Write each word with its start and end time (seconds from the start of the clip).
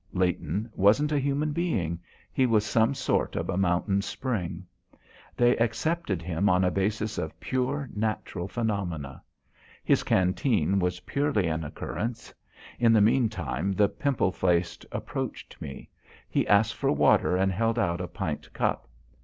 Leighton 0.13 0.67
wasn't 0.73 1.11
a 1.11 1.19
human 1.19 1.51
being; 1.51 1.99
he 2.33 2.47
was 2.47 2.65
some 2.65 2.95
sort 2.95 3.35
of 3.35 3.49
a 3.51 3.55
mountain 3.55 4.01
spring. 4.01 4.65
They 5.37 5.55
accepted 5.57 6.23
him 6.23 6.49
on 6.49 6.63
a 6.63 6.71
basis 6.71 7.19
of 7.19 7.39
pure 7.39 7.87
natural 7.95 8.47
phenomena. 8.47 9.21
His 9.83 10.01
canteen 10.01 10.79
was 10.79 11.01
purely 11.01 11.45
an 11.45 11.63
occurrence. 11.63 12.33
In 12.79 12.93
the 12.93 12.99
meantime 12.99 13.73
the 13.73 13.89
pimple 13.89 14.31
faced 14.31 14.87
approached 14.91 15.61
me. 15.61 15.87
He 16.27 16.47
asked 16.47 16.73
for 16.73 16.91
water 16.91 17.37
and 17.37 17.51
held 17.51 17.77
out 17.77 18.01
a 18.01 18.07
pint 18.07 18.51
cup. 18.53 18.87